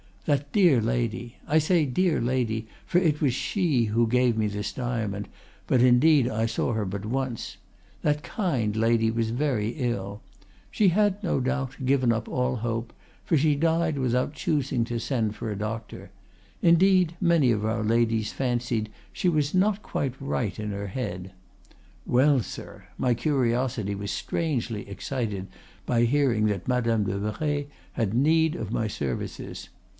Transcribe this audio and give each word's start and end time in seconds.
That 0.25 0.51
dear 0.51 0.81
lady—I 0.81 1.57
say 1.59 1.85
dear 1.85 2.21
lady, 2.21 2.67
for 2.85 2.97
it 2.99 3.21
was 3.21 3.33
she 3.33 3.85
who 3.85 4.07
gave 4.07 4.37
me 4.37 4.47
this 4.47 4.71
diamond, 4.71 5.27
but 5.67 5.81
indeed 5.81 6.27
I 6.27 6.45
saw 6.45 6.73
her 6.73 6.85
but 6.85 7.05
once—that 7.05 8.23
kind 8.23 8.75
lady 8.75 9.09
was 9.11 9.31
very 9.31 9.69
ill; 9.69 10.21
she 10.69 10.87
had, 10.89 11.23
no 11.23 11.39
doubt, 11.39 11.75
given 11.85 12.11
up 12.11 12.27
all 12.27 12.57
hope, 12.57 12.93
for 13.25 13.37
she 13.37 13.55
died 13.55 13.97
without 13.97 14.33
choosing 14.33 14.83
to 14.85 14.99
send 14.99 15.35
for 15.35 15.51
a 15.51 15.55
doctor; 15.55 16.11
indeed, 16.63 17.15
many 17.19 17.51
of 17.51 17.65
our 17.65 17.83
ladies 17.83 18.31
fancied 18.31 18.89
she 19.13 19.29
was 19.29 19.53
not 19.53 19.83
quite 19.83 20.19
right 20.19 20.57
in 20.59 20.71
her 20.71 20.87
head. 20.87 21.31
Well, 22.05 22.41
sir, 22.41 22.85
my 22.97 23.13
curiosity 23.13 23.93
was 23.95 24.11
strangely 24.11 24.87
excited 24.87 25.47
by 25.85 26.05
hearing 26.05 26.45
that 26.47 26.67
Madame 26.67 27.03
de 27.03 27.17
Merret 27.19 27.69
had 27.93 28.13
need 28.15 28.55
of 28.55 28.71
my 28.71 28.87
services. 28.87 29.69